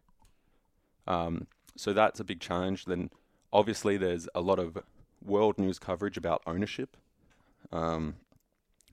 Um, 1.06 1.48
so 1.76 1.92
that's 1.92 2.22
a 2.22 2.24
big 2.24 2.40
challenge. 2.40 2.86
Then 2.86 3.10
obviously 3.52 3.98
there's 3.98 4.30
a 4.34 4.40
lot 4.42 4.58
of 4.58 4.78
world 5.22 5.58
news 5.58 5.80
coverage 5.80 6.16
about 6.16 6.42
ownership. 6.48 6.96
Um, 7.74 8.16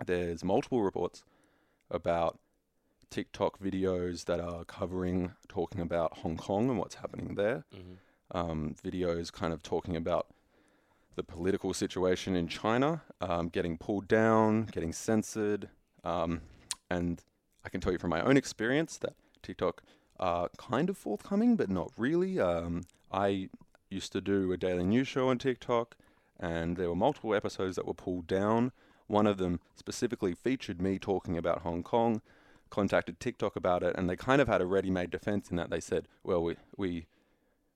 there's 0.04 0.42
multiple 0.42 0.82
reports 0.82 1.22
about 1.90 2.38
TikTok 3.10 3.58
videos 3.58 4.24
that 4.26 4.40
are 4.40 4.64
covering, 4.64 5.32
talking 5.48 5.80
about 5.80 6.18
Hong 6.18 6.36
Kong 6.36 6.70
and 6.70 6.78
what's 6.78 6.96
happening 6.96 7.34
there. 7.34 7.64
Mm-hmm. 7.74 8.38
Um, 8.38 8.76
videos 8.84 9.32
kind 9.32 9.52
of 9.52 9.62
talking 9.62 9.96
about 9.96 10.28
the 11.16 11.24
political 11.24 11.74
situation 11.74 12.36
in 12.36 12.46
China, 12.46 13.02
um, 13.20 13.48
getting 13.48 13.76
pulled 13.76 14.06
down, 14.06 14.66
getting 14.66 14.92
censored. 14.92 15.68
Um, 16.04 16.42
and 16.88 17.22
I 17.64 17.68
can 17.68 17.80
tell 17.80 17.92
you 17.92 17.98
from 17.98 18.10
my 18.10 18.22
own 18.22 18.36
experience 18.36 18.96
that 18.98 19.14
TikTok 19.42 19.82
are 20.18 20.48
kind 20.56 20.88
of 20.88 20.96
forthcoming, 20.96 21.56
but 21.56 21.68
not 21.68 21.90
really. 21.96 22.38
Um, 22.38 22.82
I 23.10 23.48
used 23.90 24.12
to 24.12 24.20
do 24.20 24.52
a 24.52 24.56
daily 24.56 24.84
news 24.84 25.08
show 25.08 25.28
on 25.28 25.38
TikTok, 25.38 25.96
and 26.38 26.76
there 26.76 26.88
were 26.88 26.96
multiple 26.96 27.34
episodes 27.34 27.76
that 27.76 27.86
were 27.86 27.94
pulled 27.94 28.26
down. 28.26 28.72
One 29.10 29.26
of 29.26 29.38
them 29.38 29.58
specifically 29.74 30.34
featured 30.34 30.80
me 30.80 30.96
talking 31.00 31.36
about 31.36 31.62
Hong 31.62 31.82
Kong, 31.82 32.22
contacted 32.70 33.18
TikTok 33.18 33.56
about 33.56 33.82
it, 33.82 33.96
and 33.96 34.08
they 34.08 34.14
kind 34.14 34.40
of 34.40 34.46
had 34.46 34.60
a 34.60 34.66
ready 34.66 34.88
made 34.88 35.10
defense 35.10 35.50
in 35.50 35.56
that 35.56 35.68
they 35.68 35.80
said, 35.80 36.06
well, 36.22 36.40
we, 36.44 36.54
we 36.76 37.06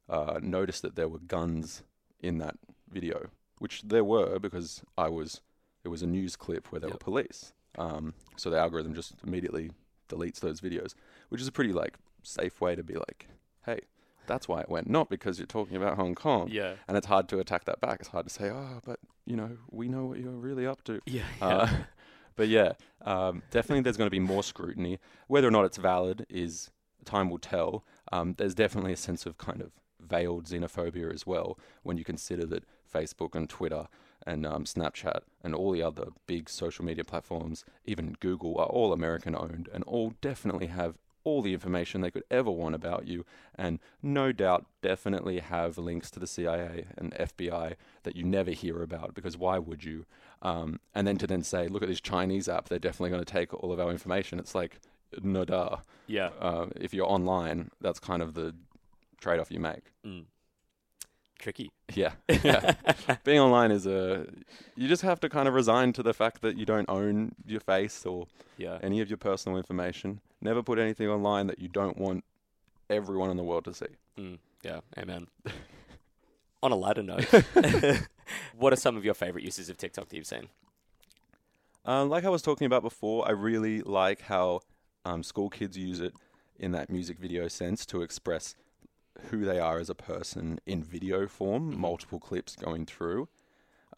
uh, 0.09 0.39
noticed 0.41 0.83
that 0.83 0.95
there 0.95 1.09
were 1.09 1.19
guns 1.19 1.83
in 2.21 2.39
that 2.39 2.57
video, 2.89 3.31
which 3.59 3.83
there 3.83 4.05
were 4.05 4.39
because 4.39 4.85
I 4.97 5.09
was, 5.09 5.41
it 5.83 5.89
was 5.89 6.03
a 6.03 6.07
news 6.07 6.37
clip 6.37 6.71
where 6.71 6.79
there 6.79 6.91
Yep. 6.91 6.95
were 7.03 7.13
police. 7.13 7.53
Um, 7.77 8.15
so 8.37 8.49
the 8.49 8.59
algorithm 8.61 8.95
just 8.95 9.15
immediately 9.27 9.73
deletes 10.09 10.39
those 10.39 10.61
videos, 10.61 10.95
which 11.31 11.41
is 11.41 11.49
a 11.49 11.53
pretty 11.53 11.73
like 11.73 11.97
safe 12.23 12.61
way 12.61 12.77
to 12.77 12.85
be 12.85 12.95
like, 12.95 13.27
hey, 13.67 13.81
that's 14.27 14.49
why 14.49 14.61
it 14.61 14.69
went, 14.69 14.89
not 14.89 15.09
because 15.09 15.39
you're 15.39 15.47
talking 15.47 15.77
about 15.77 15.97
Hong 15.97 16.15
Kong. 16.15 16.49
Yeah. 16.51 16.75
And 16.89 16.97
it's 16.97 17.07
hard 17.07 17.29
to 17.29 17.39
attack 17.39 17.65
that 17.65 17.81
back. 17.81 18.01
It's 18.01 18.09
hard 18.09 18.27
to 18.27 18.33
say, 18.33 18.51
oh, 18.51 18.81
but 18.85 19.01
you 19.27 19.37
know, 19.37 19.57
we 19.71 19.89
know 19.89 20.07
what 20.07 20.19
you're 20.19 20.33
really 20.33 20.67
up 20.67 20.83
to. 20.85 21.01
Yeah. 21.07 21.25
Uh, 21.41 21.69
but 22.37 22.49
yeah, 22.49 22.73
um, 23.03 23.43
definitely 23.51 23.83
there's 23.83 23.97
going 23.97 24.07
to 24.07 24.11
be 24.11 24.21
more 24.21 24.43
scrutiny. 24.43 24.99
Whether 25.27 25.49
or 25.49 25.53
not 25.53 25.65
it's 25.65 25.79
valid 25.79 26.27
is 26.29 26.71
time 27.05 27.31
will 27.31 27.39
tell. 27.39 27.85
Um, 28.13 28.35
there's 28.39 28.55
definitely 28.55 28.93
a 28.93 28.97
sense 28.97 29.27
of 29.27 29.39
kind 29.39 29.61
of 29.61 29.73
veiled 30.01 30.45
xenophobia 30.45 31.13
as 31.13 31.27
well 31.27 31.59
when 31.83 31.97
you 31.97 32.05
consider 32.05 32.45
that 32.47 32.65
Facebook 32.93 33.35
and 33.35 33.49
Twitter 33.49 33.89
and 34.27 34.47
um, 34.47 34.65
Snapchat 34.65 35.21
and 35.43 35.55
all 35.55 35.73
the 35.73 35.83
other 35.83 36.09
big 36.27 36.49
social 36.49 36.85
media 36.85 37.05
platforms, 37.05 37.65
even 37.85 38.17
Google, 38.21 38.59
are 38.59 38.67
all 38.67 38.93
American 38.93 39.35
owned 39.37 39.69
and 39.73 39.85
all 39.85 40.15
definitely 40.21 40.67
have 40.67 40.97
all 41.25 41.43
the 41.43 41.55
information 41.55 42.01
they 42.01 42.11
could 42.11 42.25
ever 42.31 42.51
want 42.51 42.75
about 42.75 43.07
you, 43.07 43.25
and 43.55 43.81
no 44.03 44.31
doubt 44.31 44.67
definitely 44.83 45.41
have 45.41 45.79
links 45.79 46.11
to 46.13 46.21
the 46.21 46.27
CIA 46.27 46.87
and 46.97 47.13
FBI 47.15 47.75
that 48.03 48.15
you 48.15 48.25
never 48.25 48.51
hear 48.51 48.83
about 48.83 49.15
because 49.15 49.37
why 49.37 49.59
would 49.59 49.85
you? 49.85 50.05
Um, 50.43 50.81
and 50.95 51.07
then 51.07 51.19
to 51.19 51.27
then 51.27 51.43
say, 51.43 51.67
look 51.69 51.83
at 51.83 51.89
this 51.89 52.01
Chinese 52.01 52.49
app, 52.49 52.69
they're 52.69 52.79
definitely 52.79 53.11
going 53.11 53.25
to 53.25 53.33
take 53.33 53.55
all 53.55 53.73
of 53.73 53.81
our 53.81 53.91
information. 53.91 54.39
It's 54.39 54.55
like, 54.55 54.79
no 55.23 55.45
duh. 55.45 55.77
Yeah. 56.07 56.31
Uh, 56.39 56.67
if 56.77 56.93
you're 56.93 57.11
online, 57.11 57.71
that's 57.81 57.99
kind 57.99 58.23
of 58.23 58.35
the 58.35 58.55
trade 59.21 59.41
off 59.41 59.51
you 59.51 59.61
make. 59.61 59.85
Mm. 60.07 60.25
Tricky. 61.39 61.71
Yeah, 61.95 62.13
yeah. 62.43 62.75
Being 63.25 63.39
online 63.41 63.71
is 63.71 63.87
a, 63.87 64.27
you 64.77 64.89
just 64.89 65.03
have 65.03 65.21
to 65.21 65.29
kind 65.29 65.47
of 65.49 65.55
resign 65.55 65.93
to 65.95 66.03
the 66.03 66.15
fact 66.15 66.41
that 66.43 66.57
you 66.57 66.65
don't 66.65 66.89
own 66.89 67.35
your 67.47 67.61
face 67.61 68.07
or 68.07 68.27
Yeah. 68.57 68.79
any 68.83 69.01
of 69.01 69.11
your 69.11 69.19
personal 69.19 69.59
information. 69.59 70.21
Never 70.41 70.63
put 70.63 70.79
anything 70.79 71.09
online 71.09 71.47
that 71.49 71.59
you 71.59 71.69
don't 71.69 71.99
want 71.99 72.25
everyone 72.89 73.31
in 73.31 73.37
the 73.37 73.43
world 73.43 73.65
to 73.67 73.75
see. 73.75 73.87
Mm. 74.19 74.39
Yeah. 74.63 74.81
Amen. 74.97 75.27
On 76.63 76.73
a 76.73 76.77
lighter 76.77 77.03
note, 77.03 77.27
what 78.57 78.73
are 78.73 78.77
some 78.77 78.97
of 78.97 79.05
your 79.05 79.15
favorite 79.15 79.45
uses 79.45 79.69
of 79.69 79.77
TikTok 79.77 80.09
that 80.09 80.17
you've 80.17 80.27
seen? 80.27 80.49
Um, 81.85 82.09
like 82.09 82.25
I 82.25 82.31
was 82.31 82.41
talking 82.41 82.65
about 82.67 82.83
before, 82.83 83.29
I 83.29 83.33
really 83.33 83.83
like 83.83 84.23
how 84.23 84.61
um, 85.05 85.23
school 85.23 85.51
kids 85.51 85.77
use 85.77 86.01
it 86.01 86.15
in 86.59 86.73
that 86.73 86.89
music 86.89 87.19
video 87.19 87.49
sense 87.49 87.85
to 87.87 88.01
express 88.01 88.55
who 89.31 89.45
they 89.45 89.59
are 89.59 89.79
as 89.79 89.91
a 89.91 89.95
person 89.95 90.61
in 90.67 90.83
video 90.83 91.27
form, 91.27 91.73
Mhm. 91.73 91.77
multiple 91.79 92.21
clips 92.21 92.57
going 92.57 92.87
through. 92.87 93.29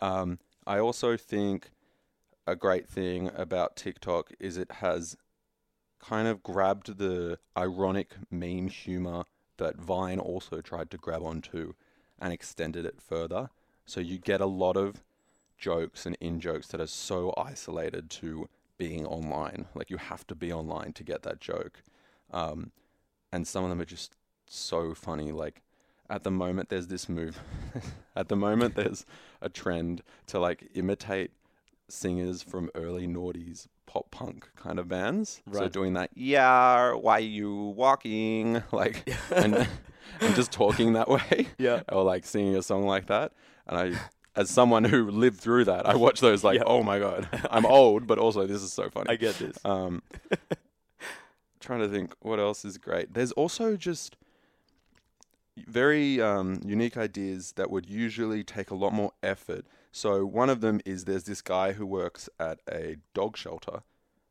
Um, 0.00 0.38
I 0.66 0.78
also 0.78 1.16
think 1.16 1.71
a 2.47 2.56
great 2.56 2.88
thing 2.88 3.28
about 3.35 3.76
TikTok 3.76 4.33
is 4.38 4.56
it 4.56 4.73
has 4.73 5.16
kind 5.99 6.28
of 6.28 6.42
grabbed 6.42 6.99
the 6.99 7.38
ironic 7.56 8.16
meme 8.30 8.68
humor 8.68 9.25
that 9.56 9.76
Vine 9.76 10.21
also 10.21 10.61
tried 10.61 10.90
to 10.90 10.99
grab 10.99 11.23
onto 11.23 11.75
and 12.18 12.33
extended 12.33 12.85
it 12.85 13.00
further. 13.00 13.50
So 13.85 14.00
you 14.00 14.18
get 14.18 14.40
a 14.40 14.47
lot 14.47 14.76
of 14.76 15.02
jokes 15.56 16.06
and 16.06 16.16
in 16.21 16.40
jokes 16.40 16.68
that 16.68 16.80
are 16.80 16.87
so 16.87 17.33
isolated 17.37 18.11
to 18.11 18.49
being 18.76 19.06
online. 19.06 19.66
Like 19.75 19.90
you 19.90 19.97
have 19.97 20.26
to 20.26 20.35
be 20.35 20.52
online 20.52 20.92
to 20.95 21.04
get 21.04 21.23
that 21.23 21.40
joke. 21.40 21.83
Um, 22.30 22.73
and 23.33 23.47
some 23.47 23.64
of 23.64 23.71
them 23.71 23.80
are 23.80 23.87
just 23.87 24.16
so 24.49 24.95
funny. 24.95 25.33
Like 25.33 25.62
at 26.09 26.23
the 26.25 26.31
moment, 26.31 26.69
there's 26.69 26.87
this 26.88 27.09
move. 27.09 27.41
at 28.17 28.29
the 28.29 28.37
moment, 28.37 28.75
there's 28.75 29.05
a 29.41 29.49
trend 29.49 30.03
to 30.29 30.38
like 30.38 30.69
imitate 30.75 31.31
singers 31.88 32.43
from 32.43 32.71
early 32.75 33.07
noughties 33.07 33.67
pop 33.87 34.11
punk 34.11 34.49
kind 34.57 34.79
of 34.81 34.88
bands. 34.88 35.41
So 35.53 35.69
doing 35.69 35.93
that, 35.95 36.11
yeah, 36.15 36.93
why 36.95 37.19
you 37.19 37.55
walking? 37.76 38.62
Like, 38.73 39.09
and, 39.35 39.69
and 40.21 40.35
just 40.35 40.50
talking 40.53 40.95
that 40.95 41.09
way 41.09 41.47
Yeah. 41.59 41.83
or 41.91 42.03
like 42.03 42.25
singing 42.26 42.57
a 42.57 42.62
song 42.62 42.85
like 42.87 43.07
that. 43.07 43.33
And 43.69 43.79
I, 43.95 44.00
as 44.35 44.50
someone 44.50 44.83
who 44.85 45.09
lived 45.11 45.38
through 45.41 45.65
that, 45.67 45.87
I 45.88 45.95
watch 45.95 46.21
those 46.21 46.43
like, 46.43 46.57
Yeah. 46.59 46.65
oh 46.67 46.83
my 46.83 46.99
god, 46.99 47.29
I'm 47.50 47.65
old, 47.67 48.07
but 48.09 48.19
also 48.19 48.47
this 48.47 48.62
is 48.62 48.73
so 48.73 48.91
funny. 48.91 49.11
I 49.11 49.17
get 49.17 49.37
this. 49.37 49.57
Um, 49.65 50.03
trying 51.61 51.81
to 51.81 51.88
think 51.88 52.15
what 52.21 52.38
else 52.38 52.65
is 52.65 52.79
great. 52.79 53.15
There's 53.15 53.33
also 53.33 53.76
just 53.76 54.17
very 55.57 56.21
um, 56.21 56.61
unique 56.65 56.97
ideas 56.97 57.53
that 57.53 57.71
would 57.71 57.89
usually 57.89 58.45
take 58.45 58.71
a 58.71 58.75
lot 58.75 58.93
more 58.93 59.13
effort. 59.23 59.67
So 59.93 60.27
one 60.27 60.51
of 60.51 60.61
them 60.61 60.81
is 60.85 61.05
there's 61.05 61.25
this 61.25 61.41
guy 61.41 61.73
who 61.73 61.87
works 61.87 62.29
at 62.39 62.61
a 62.71 62.97
dog 63.15 63.37
shelter, 63.37 63.83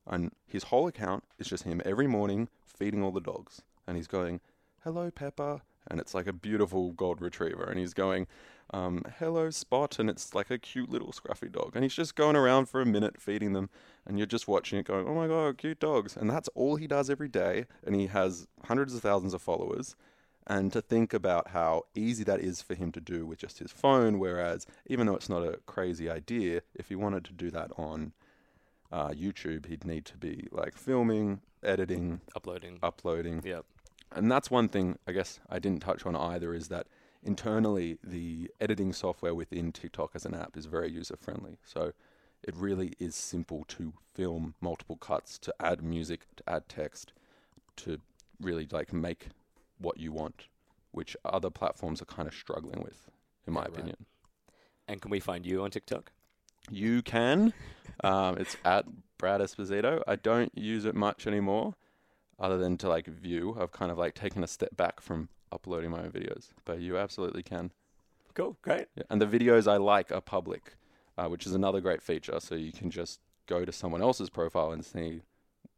and 0.06 0.32
his 0.46 0.66
whole 0.66 0.88
account 0.88 1.24
is 1.40 1.48
just 1.48 1.64
him 1.64 1.82
every 1.86 2.08
morning 2.08 2.50
feeding 2.66 3.02
all 3.02 3.12
the 3.12 3.22
dogs, 3.22 3.62
and 3.88 3.98
he's 3.98 4.08
going, 4.08 4.42
"Hello, 4.84 5.10
Pepper. 5.12 5.62
and 5.88 6.00
it's 6.00 6.16
like 6.16 6.26
a 6.26 6.34
beautiful 6.34 6.94
gold 6.94 7.22
retriever, 7.22 7.64
and 7.64 7.78
he's 7.80 7.94
going, 7.94 8.26
um, 8.74 9.04
"Hello, 9.20 9.52
Spot," 9.52 10.00
and 10.00 10.10
it's 10.10 10.34
like 10.34 10.50
a 10.50 10.58
cute 10.58 10.90
little 10.90 11.12
scruffy 11.12 11.52
dog, 11.52 11.74
and 11.76 11.84
he's 11.84 11.94
just 11.94 12.16
going 12.16 12.36
around 12.36 12.66
for 12.68 12.82
a 12.82 12.86
minute 12.88 13.22
feeding 13.22 13.54
them, 13.54 13.70
and 14.06 14.18
you're 14.18 14.26
just 14.26 14.48
watching 14.48 14.80
it, 14.80 14.86
going, 14.88 15.08
"Oh 15.08 15.14
my 15.14 15.28
god, 15.28 15.60
cute 15.60 15.80
dogs!" 15.80 16.18
And 16.18 16.28
that's 16.30 16.50
all 16.56 16.76
he 16.78 16.88
does 16.88 17.10
every 17.10 17.28
day, 17.28 17.66
and 17.86 17.96
he 17.96 18.08
has 18.08 18.48
hundreds 18.66 18.96
of 18.96 19.02
thousands 19.02 19.36
of 19.36 19.44
followers. 19.44 19.96
And 20.48 20.72
to 20.74 20.82
think 20.82 21.14
about 21.14 21.50
how 21.50 21.84
easy 21.96 22.24
that 22.26 22.40
is 22.40 22.62
for 22.62 22.76
him 22.76 22.92
to 22.92 23.02
do 23.02 23.26
with 23.26 23.40
just 23.40 23.60
his 23.60 23.72
phone, 23.72 24.20
whereas 24.20 24.68
even 24.86 25.08
though 25.08 25.16
it's 25.16 25.30
not 25.30 25.44
a 25.44 25.58
crazy 25.66 26.10
idea, 26.10 26.62
if 26.76 26.90
he 26.90 26.96
wanted 26.96 27.26
to 27.26 27.34
do 27.34 27.50
that 27.52 27.72
on 27.78 28.14
uh, 28.92 29.10
YouTube, 29.10 29.66
he'd 29.66 29.86
need 29.86 30.06
to 30.06 30.18
be 30.18 30.48
like 30.52 30.76
filming, 30.76 31.42
editing, 31.64 32.22
Uploading. 32.36 32.80
uploading. 32.84 33.42
Yep. 33.44 33.66
And 34.12 34.32
that's 34.32 34.52
one 34.52 34.70
thing 34.70 35.00
I 35.08 35.12
guess 35.14 35.40
I 35.50 35.58
didn't 35.58 35.82
touch 35.82 36.06
on 36.06 36.16
either 36.16 36.54
is 36.54 36.68
that 36.68 36.88
internally 37.24 37.98
the 38.04 38.52
editing 38.62 38.94
software 38.94 39.34
within 39.34 39.72
TikTok 39.72 40.12
as 40.14 40.26
an 40.26 40.36
app 40.36 40.56
is 40.56 40.68
very 40.68 40.92
user 40.92 41.18
friendly. 41.18 41.58
So 41.66 41.94
it 42.44 42.56
really 42.56 42.94
is 43.00 43.16
simple 43.16 43.66
to 43.70 43.94
film 44.14 44.54
multiple 44.62 44.96
cuts, 44.96 45.40
to 45.40 45.54
add 45.60 45.82
music, 45.84 46.28
to 46.38 46.44
add 46.48 46.70
text, 46.70 47.14
to 47.78 48.00
really 48.40 48.68
like 48.72 48.94
make 48.94 49.30
what 49.80 49.98
you 49.98 50.12
want, 50.12 50.46
which 50.92 51.16
other 51.26 51.50
platforms 51.50 52.02
are 52.02 52.06
kind 52.06 52.28
of 52.28 52.34
struggling 52.34 52.82
with, 52.82 53.10
in 53.48 53.54
my 53.54 53.62
right. 53.62 53.70
opinion. 53.70 54.06
And 54.88 55.02
can 55.02 55.12
we 55.12 55.20
find 55.20 55.46
you 55.46 55.64
on 55.64 55.72
TikTok? 55.72 56.12
You 56.70 57.02
can. 57.02 57.54
Um, 58.04 58.38
it's 58.38 58.58
at 58.66 58.86
Brad 59.18 59.42
Esposito. 59.42 60.02
I 60.08 60.16
don't 60.16 60.52
use 60.58 60.86
it 60.86 60.96
much 60.96 61.28
anymore, 61.28 61.76
other 62.40 62.58
than 62.58 62.78
to 62.78 62.90
like 62.90 63.08
view. 63.08 63.56
I've 63.60 63.72
kind 63.72 63.92
of 63.92 63.98
like 63.98 64.16
taken 64.16 64.44
a 64.44 64.48
step 64.48 64.76
back 64.76 65.02
from 65.02 65.30
uploading 65.52 65.92
my 65.92 66.00
own 66.00 66.12
videos, 66.12 66.50
but 66.66 66.80
you 66.80 66.98
absolutely 66.98 67.44
can. 67.44 67.72
Cool. 68.34 68.58
Great. 68.62 68.88
Yeah. 68.96 69.04
And 69.10 69.22
the 69.22 69.26
videos 69.26 69.72
I 69.72 69.78
like 69.78 70.12
are 70.12 70.22
public, 70.22 70.76
uh, 71.18 71.28
which 71.28 71.46
is 71.46 71.54
another 71.54 71.80
great 71.80 72.02
feature. 72.02 72.40
So 72.40 72.56
you 72.56 72.74
can 72.74 72.92
just 72.92 73.22
go 73.48 73.64
to 73.64 73.72
someone 73.72 74.02
else's 74.02 74.30
profile 74.30 74.72
and 74.72 74.84
see 74.84 75.22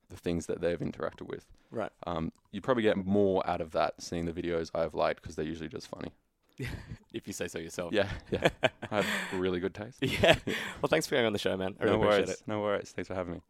the 0.09 0.17
things 0.17 0.45
that 0.45 0.61
they've 0.61 0.79
interacted 0.79 1.27
with. 1.27 1.45
Right. 1.71 1.91
Um, 2.05 2.31
you 2.51 2.61
probably 2.61 2.83
get 2.83 2.97
more 2.97 3.47
out 3.49 3.61
of 3.61 3.71
that 3.71 4.01
seeing 4.01 4.25
the 4.25 4.31
videos 4.33 4.71
I've 4.73 4.93
liked 4.93 5.21
because 5.21 5.35
they're 5.35 5.45
usually 5.45 5.69
just 5.69 5.87
funny. 5.87 6.11
If 7.13 7.25
you 7.25 7.33
say 7.33 7.47
so 7.47 7.57
yourself. 7.57 7.93
Yeah, 7.93 8.07
yeah. 8.29 8.49
I 8.91 8.97
have 8.97 9.07
really 9.33 9.59
good 9.59 9.73
taste. 9.73 9.97
yeah. 10.01 10.35
Well, 10.81 10.89
thanks 10.89 11.07
for 11.07 11.15
being 11.15 11.25
on 11.25 11.33
the 11.33 11.39
show, 11.39 11.57
man. 11.57 11.75
I 11.79 11.85
really 11.85 11.97
no 11.97 12.03
appreciate 12.03 12.27
worries. 12.27 12.41
it. 12.41 12.43
No 12.47 12.61
worries. 12.61 12.91
Thanks 12.91 13.07
for 13.07 13.15
having 13.15 13.33
me. 13.33 13.41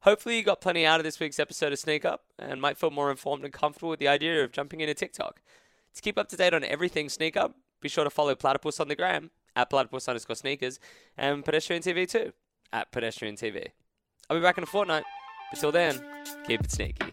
Hopefully, 0.00 0.36
you 0.36 0.42
got 0.42 0.60
plenty 0.60 0.84
out 0.84 0.98
of 0.98 1.04
this 1.04 1.20
week's 1.20 1.38
episode 1.38 1.72
of 1.72 1.78
Sneak 1.78 2.04
Up 2.04 2.24
and 2.38 2.60
might 2.60 2.78
feel 2.78 2.90
more 2.90 3.10
informed 3.10 3.44
and 3.44 3.52
comfortable 3.52 3.90
with 3.90 4.00
the 4.00 4.08
idea 4.08 4.42
of 4.42 4.50
jumping 4.50 4.80
into 4.80 4.94
TikTok. 4.94 5.40
To 5.94 6.02
keep 6.02 6.18
up 6.18 6.28
to 6.30 6.36
date 6.36 6.54
on 6.54 6.64
everything 6.64 7.08
Sneak 7.08 7.36
Up, 7.36 7.56
be 7.80 7.88
sure 7.88 8.04
to 8.04 8.10
follow 8.10 8.34
Platypus 8.34 8.80
on 8.80 8.88
the 8.88 8.96
gram 8.96 9.30
at 9.54 9.70
platypus 9.70 10.08
underscore 10.08 10.36
sneakers 10.36 10.78
and 11.16 11.44
Pedestrian 11.44 11.82
TV 11.82 12.08
too 12.08 12.32
at 12.72 12.92
Pedestrian 12.92 13.36
TV. 13.36 13.68
I'll 14.28 14.36
be 14.36 14.42
back 14.42 14.58
in 14.58 14.64
a 14.64 14.66
fortnight. 14.66 15.04
But 15.52 15.60
till 15.60 15.70
then, 15.70 16.00
keep 16.46 16.60
it 16.60 16.70
sneaky. 16.70 17.12